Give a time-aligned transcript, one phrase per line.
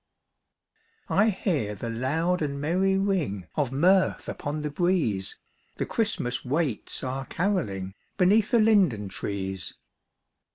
[1.09, 5.37] I hbab the loud and merry ring Of mirth upon the breeze,
[5.77, 9.75] The Christmas" waits" are carolling Beneath the linden trees.